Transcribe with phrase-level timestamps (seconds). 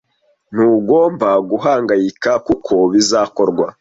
[0.53, 3.65] ntugomba guhangayika kuko bizakorwa